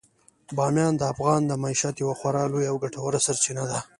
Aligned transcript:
بامیان 0.55 0.93
د 0.97 1.03
افغانانو 1.13 1.49
د 1.49 1.53
معیشت 1.63 1.95
یوه 2.03 2.15
خورا 2.19 2.43
لویه 2.51 2.69
او 2.71 2.77
ګټوره 2.83 3.19
سرچینه 3.25 3.63
ده. 3.71 3.79